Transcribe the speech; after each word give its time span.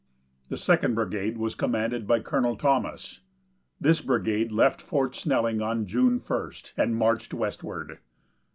The 0.49 0.57
Second 0.57 0.95
Brigade 0.95 1.37
was 1.37 1.53
commanded 1.53 2.07
by 2.07 2.21
Colonel 2.21 2.55
Thomas. 2.55 3.19
This 3.79 4.01
brigade 4.01 4.51
left 4.51 4.81
Fort 4.81 5.15
Snelling 5.15 5.61
on 5.61 5.85
June 5.85 6.19
1st, 6.19 6.73
and 6.75 6.95
marched 6.95 7.35
westward. 7.35 7.99